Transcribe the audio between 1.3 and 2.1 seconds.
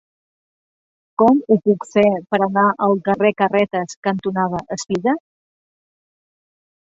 ho puc fer